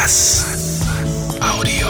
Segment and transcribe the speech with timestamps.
[0.00, 0.46] Bass.
[1.40, 1.88] Audio.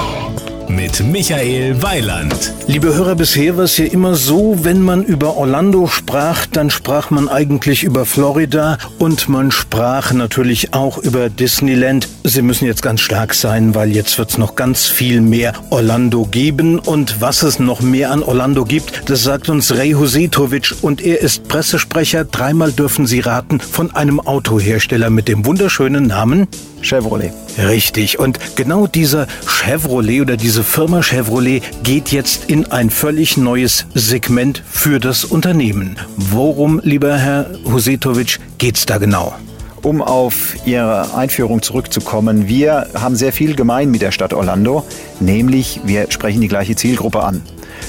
[0.66, 2.54] Mit Michael Weiland.
[2.66, 7.10] Liebe Hörer, bisher war es ja immer so, wenn man über Orlando sprach, dann sprach
[7.10, 12.08] man eigentlich über Florida und man sprach natürlich auch über Disneyland.
[12.24, 16.24] Sie müssen jetzt ganz stark sein, weil jetzt wird es noch ganz viel mehr Orlando
[16.24, 16.78] geben.
[16.78, 21.20] Und was es noch mehr an Orlando gibt, das sagt uns Ray Husetovic und er
[21.20, 22.24] ist Pressesprecher.
[22.24, 26.48] Dreimal dürfen Sie raten von einem Autohersteller mit dem wunderschönen Namen
[26.82, 27.32] Chevrolet.
[27.58, 28.18] Richtig.
[28.18, 34.62] Und genau dieser Chevrolet oder diese Firma Chevrolet geht jetzt in ein völlig neues Segment
[34.70, 35.96] für das Unternehmen.
[36.16, 39.34] Worum, lieber Herr Husetovic, geht's da genau?
[39.82, 44.84] Um auf Ihre Einführung zurückzukommen, wir haben sehr viel gemein mit der Stadt Orlando,
[45.20, 47.42] nämlich wir sprechen die gleiche Zielgruppe an.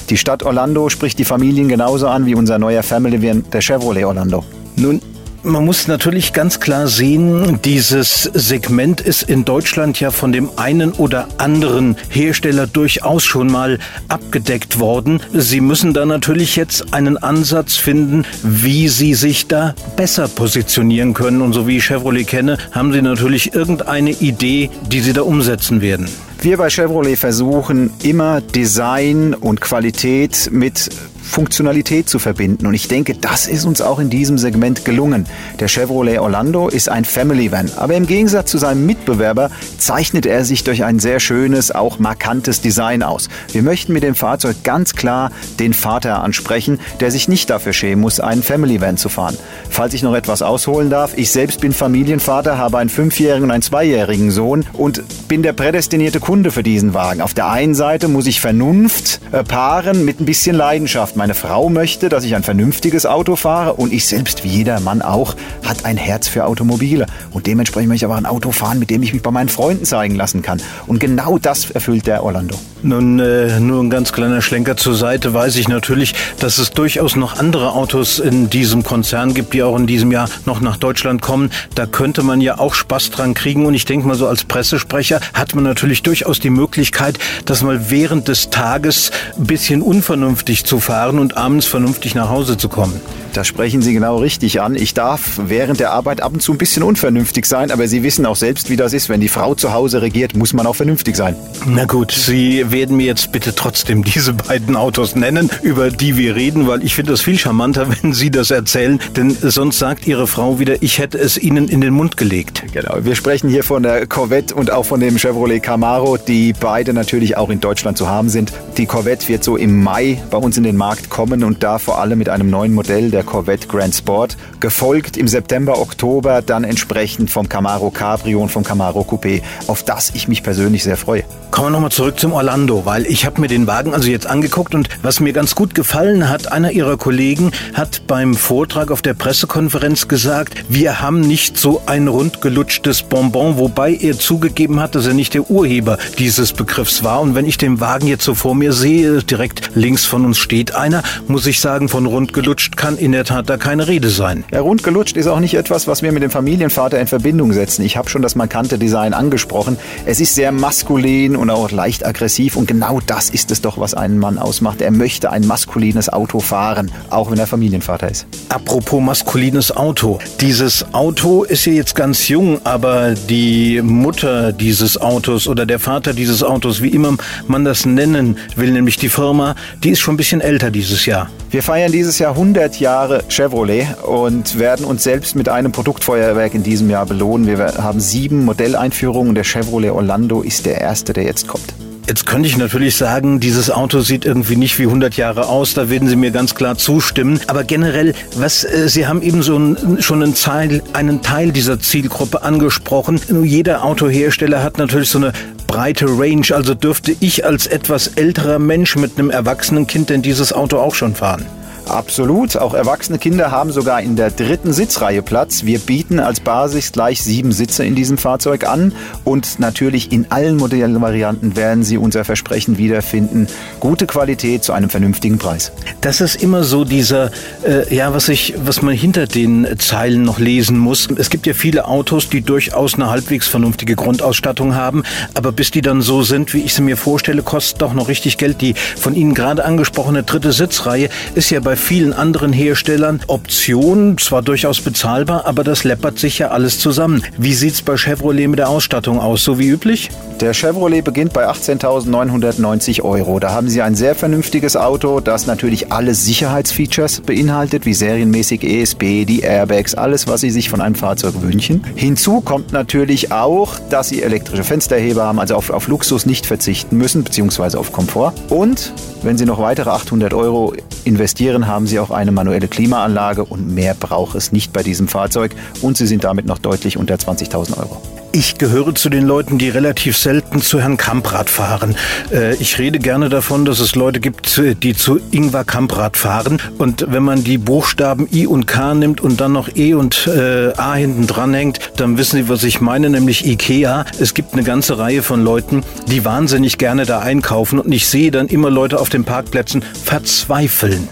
[0.08, 4.44] Die Stadt Orlando spricht die Familien genauso an wie unser neuer Family der Chevrolet Orlando.
[4.76, 5.00] Nun,
[5.42, 10.92] man muss natürlich ganz klar sehen, dieses Segment ist in Deutschland ja von dem einen
[10.92, 13.78] oder anderen Hersteller durchaus schon mal
[14.08, 15.20] abgedeckt worden.
[15.32, 21.42] Sie müssen da natürlich jetzt einen Ansatz finden, wie Sie sich da besser positionieren können.
[21.42, 25.80] Und so wie ich Chevrolet kenne, haben Sie natürlich irgendeine Idee, die Sie da umsetzen
[25.80, 26.08] werden.
[26.42, 30.90] Wir bei Chevrolet versuchen immer Design und Qualität mit
[31.30, 32.66] Funktionalität zu verbinden.
[32.66, 35.26] Und ich denke, das ist uns auch in diesem Segment gelungen.
[35.60, 40.44] Der Chevrolet Orlando ist ein Family Van, aber im Gegensatz zu seinem Mitbewerber zeichnet er
[40.44, 43.28] sich durch ein sehr schönes, auch markantes Design aus.
[43.52, 48.00] Wir möchten mit dem Fahrzeug ganz klar den Vater ansprechen, der sich nicht dafür schämen
[48.00, 49.36] muss, einen Family Van zu fahren.
[49.68, 53.62] Falls ich noch etwas ausholen darf, ich selbst bin Familienvater, habe einen fünfjährigen und einen
[53.62, 57.20] zweijährigen Sohn und bin der prädestinierte Kunde für diesen Wagen.
[57.20, 61.19] Auf der einen Seite muss ich Vernunft äh, paaren mit ein bisschen Leidenschaft.
[61.20, 65.02] Meine Frau möchte, dass ich ein vernünftiges Auto fahre und ich selbst, wie jeder Mann
[65.02, 67.04] auch, hat ein Herz für Automobile.
[67.30, 69.84] Und dementsprechend möchte ich aber ein Auto fahren, mit dem ich mich bei meinen Freunden
[69.84, 70.62] zeigen lassen kann.
[70.86, 72.58] Und genau das erfüllt der Orlando.
[72.82, 77.14] Nun, äh, nur ein ganz kleiner Schlenker zur Seite, weiß ich natürlich, dass es durchaus
[77.16, 81.20] noch andere Autos in diesem Konzern gibt, die auch in diesem Jahr noch nach Deutschland
[81.20, 81.50] kommen.
[81.74, 83.66] Da könnte man ja auch Spaß dran kriegen.
[83.66, 87.90] Und ich denke mal so als Pressesprecher hat man natürlich durchaus die Möglichkeit, das mal
[87.90, 92.68] während des Tages ein bisschen unvernünftig zu fahren fahren und abends vernünftig nach Hause zu
[92.68, 93.00] kommen.
[93.32, 94.74] Da sprechen Sie genau richtig an.
[94.74, 98.26] Ich darf während der Arbeit ab und zu ein bisschen unvernünftig sein, aber Sie wissen
[98.26, 99.08] auch selbst, wie das ist.
[99.08, 101.36] Wenn die Frau zu Hause regiert, muss man auch vernünftig sein.
[101.66, 106.34] Na gut, Sie werden mir jetzt bitte trotzdem diese beiden Autos nennen, über die wir
[106.34, 110.26] reden, weil ich finde das viel charmanter, wenn Sie das erzählen, denn sonst sagt Ihre
[110.26, 112.64] Frau wieder, ich hätte es Ihnen in den Mund gelegt.
[112.72, 116.92] Genau, wir sprechen hier von der Corvette und auch von dem Chevrolet Camaro, die beide
[116.92, 118.52] natürlich auch in Deutschland zu haben sind.
[118.76, 122.00] Die Corvette wird so im Mai bei uns in den Markt kommen und da vor
[122.00, 126.64] allem mit einem neuen Modell, der der Corvette Grand Sport, gefolgt im September, Oktober dann
[126.64, 131.24] entsprechend vom Camaro Cabrio und vom Camaro Coupé, auf das ich mich persönlich sehr freue.
[131.50, 134.74] Kommen wir nochmal zurück zum Orlando, weil ich habe mir den Wagen also jetzt angeguckt
[134.74, 139.14] und was mir ganz gut gefallen hat, einer ihrer Kollegen hat beim Vortrag auf der
[139.14, 145.14] Pressekonferenz gesagt, wir haben nicht so ein rundgelutschtes Bonbon, wobei er zugegeben hat, dass er
[145.14, 147.20] nicht der Urheber dieses Begriffs war.
[147.20, 150.74] Und wenn ich den Wagen jetzt so vor mir sehe, direkt links von uns steht
[150.74, 154.44] einer, muss ich sagen, von rundgelutscht kann in der Tat da keine Rede sein.
[154.52, 157.84] Ja, rundgelutscht ist auch nicht etwas, was wir mit dem Familienvater in Verbindung setzen.
[157.84, 159.76] Ich habe schon das markante Design angesprochen.
[160.06, 163.94] Es ist sehr maskulin und auch leicht aggressiv und genau das ist es doch, was
[163.94, 164.80] einen Mann ausmacht.
[164.80, 168.26] Er möchte ein maskulines Auto fahren, auch wenn er Familienvater ist.
[168.48, 170.18] Apropos maskulines Auto.
[170.40, 176.12] Dieses Auto ist ja jetzt ganz jung, aber die Mutter dieses Autos oder der Vater
[176.12, 177.16] dieses Autos, wie immer
[177.46, 181.30] man das nennen will, nämlich die Firma, die ist schon ein bisschen älter dieses Jahr.
[181.50, 186.62] Wir feiern dieses Jahr 100 Jahre Chevrolet und werden uns selbst mit einem Produktfeuerwerk in
[186.62, 187.48] diesem Jahr belohnen.
[187.48, 189.34] Wir haben sieben Modelleinführungen.
[189.34, 191.74] Der Chevrolet Orlando ist der erste, der jetzt kommt.
[192.06, 195.90] Jetzt könnte ich natürlich sagen, dieses Auto sieht irgendwie nicht wie 100 Jahre aus, da
[195.90, 197.40] werden Sie mir ganz klar zustimmen.
[197.46, 201.78] Aber generell, was, äh, Sie haben eben so ein, schon einen Teil, einen Teil dieser
[201.78, 203.20] Zielgruppe angesprochen.
[203.28, 205.32] Nur jeder Autohersteller hat natürlich so eine
[205.70, 206.46] breite Range.
[206.52, 210.96] Also dürfte ich als etwas älterer Mensch mit einem erwachsenen Kind denn dieses Auto auch
[210.96, 211.46] schon fahren?
[211.90, 212.56] Absolut.
[212.56, 215.64] Auch erwachsene Kinder haben sogar in der dritten Sitzreihe Platz.
[215.64, 218.92] Wir bieten als Basis gleich sieben Sitze in diesem Fahrzeug an
[219.24, 223.48] und natürlich in allen Modellvarianten werden Sie unser Versprechen wiederfinden.
[223.80, 225.72] Gute Qualität zu einem vernünftigen Preis.
[226.00, 227.32] Das ist immer so dieser,
[227.66, 231.08] äh, ja, was ich, was man hinter den Zeilen noch lesen muss.
[231.16, 235.02] Es gibt ja viele Autos, die durchaus eine halbwegs vernünftige Grundausstattung haben,
[235.34, 238.38] aber bis die dann so sind, wie ich sie mir vorstelle, kostet doch noch richtig
[238.38, 238.60] Geld.
[238.60, 243.20] Die von Ihnen gerade angesprochene dritte Sitzreihe ist ja bei vielen anderen Herstellern.
[243.26, 247.22] Option, zwar durchaus bezahlbar, aber das läppert sich ja alles zusammen.
[247.36, 249.42] Wie sieht's bei Chevrolet mit der Ausstattung aus?
[249.42, 250.10] So wie üblich?
[250.40, 253.40] Der Chevrolet beginnt bei 18.990 Euro.
[253.40, 259.26] Da haben Sie ein sehr vernünftiges Auto, das natürlich alle Sicherheitsfeatures beinhaltet, wie serienmäßig ESP,
[259.26, 261.84] die Airbags, alles, was Sie sich von einem Fahrzeug wünschen.
[261.94, 266.96] Hinzu kommt natürlich auch, dass Sie elektrische Fensterheber haben, also auf, auf Luxus nicht verzichten
[266.96, 268.32] müssen, beziehungsweise auf Komfort.
[268.48, 268.92] Und
[269.22, 270.72] wenn Sie noch weitere 800 Euro
[271.04, 275.54] investieren, haben Sie auch eine manuelle Klimaanlage und mehr braucht es nicht bei diesem Fahrzeug
[275.82, 278.00] und Sie sind damit noch deutlich unter 20.000 Euro.
[278.32, 281.96] Ich gehöre zu den Leuten, die relativ selten zu Herrn Kamprad fahren.
[282.32, 286.62] Äh, ich rede gerne davon, dass es Leute gibt, die zu Ingvar Kamprad fahren.
[286.78, 290.72] Und wenn man die Buchstaben I und K nimmt und dann noch E und äh,
[290.76, 294.04] A hinten dran hängt, dann wissen Sie, was ich meine, nämlich Ikea.
[294.20, 297.80] Es gibt eine ganze Reihe von Leuten, die wahnsinnig gerne da einkaufen.
[297.80, 301.08] Und ich sehe dann immer Leute auf den Parkplätzen verzweifeln.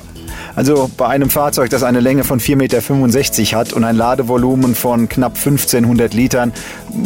[0.58, 5.08] Also bei einem Fahrzeug, das eine Länge von 4,65 Meter hat und ein Ladevolumen von
[5.08, 6.52] knapp 1500 Litern,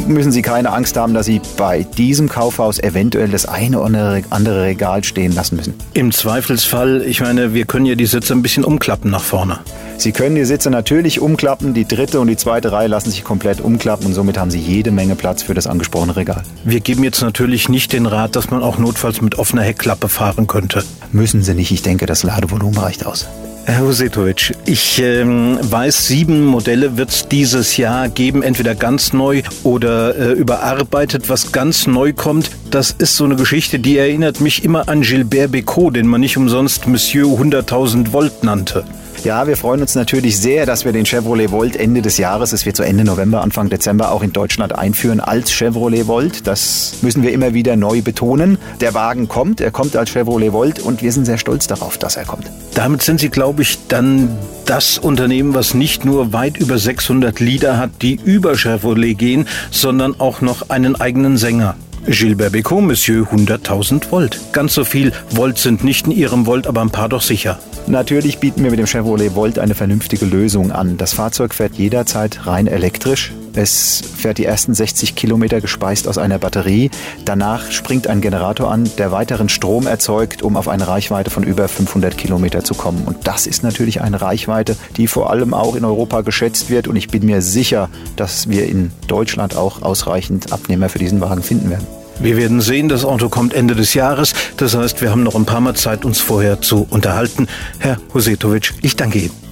[0.09, 4.63] müssen Sie keine Angst haben, dass Sie bei diesem Kaufhaus eventuell das eine oder andere
[4.63, 5.75] Regal stehen lassen müssen.
[5.93, 9.59] Im Zweifelsfall, ich meine, wir können ja die Sitze ein bisschen umklappen nach vorne.
[9.99, 13.61] Sie können die Sitze natürlich umklappen, die dritte und die zweite Reihe lassen sich komplett
[13.61, 16.43] umklappen und somit haben Sie jede Menge Platz für das angesprochene Regal.
[16.65, 20.47] Wir geben jetzt natürlich nicht den Rat, dass man auch notfalls mit offener Heckklappe fahren
[20.47, 20.83] könnte.
[21.13, 23.29] Müssen Sie nicht, ich denke, das Ladevolumen reicht aus.
[23.65, 29.43] Herr Husetovic, ich ähm, weiß, sieben Modelle wird es dieses Jahr geben, entweder ganz neu
[29.63, 31.29] oder äh, überarbeitet.
[31.29, 35.53] Was ganz neu kommt, das ist so eine Geschichte, die erinnert mich immer an Gilbert
[35.53, 38.85] Bécaud, den man nicht umsonst Monsieur 100.000 Volt nannte.
[39.25, 42.67] Ja, wir freuen uns natürlich sehr, dass wir den Chevrolet Volt Ende des Jahres, es
[42.67, 46.49] wird so Ende November, Anfang Dezember auch in Deutschland einführen als Chevrolet Volt.
[46.49, 48.59] Das müssen wir immer wieder neu betonen.
[48.81, 52.17] Der Wagen kommt, er kommt als Chevrolet Volt und wir sind sehr stolz darauf, dass
[52.17, 52.51] er kommt.
[52.75, 57.79] Damit sind Sie, glaube ich, dann das Unternehmen, was nicht nur weit über 600 Lieder
[57.79, 61.77] hat, die über Chevrolet gehen, sondern auch noch einen eigenen Sänger.
[62.07, 64.41] Gilbert Bécaud, Monsieur 100.000 Volt.
[64.53, 67.59] Ganz so viel Volt sind nicht in Ihrem Volt, aber ein paar doch sicher.
[67.87, 70.97] Natürlich bieten wir mit dem Chevrolet Volt eine vernünftige Lösung an.
[70.97, 73.33] Das Fahrzeug fährt jederzeit rein elektrisch.
[73.55, 76.91] Es fährt die ersten 60 Kilometer gespeist aus einer Batterie.
[77.25, 81.69] Danach springt ein Generator an, der weiteren Strom erzeugt, um auf eine Reichweite von über
[81.69, 83.03] 500 Kilometer zu kommen.
[83.05, 86.89] Und das ist natürlich eine Reichweite, die vor allem auch in Europa geschätzt wird.
[86.89, 91.43] Und ich bin mir sicher, dass wir in Deutschland auch ausreichend Abnehmer für diesen Wagen
[91.43, 91.87] finden werden.
[92.21, 94.33] Wir werden sehen, das Auto kommt Ende des Jahres.
[94.57, 97.49] Das heißt, wir haben noch ein paar Mal Zeit, uns vorher zu unterhalten.
[97.79, 99.52] Herr Hosetovic, ich danke Ihnen.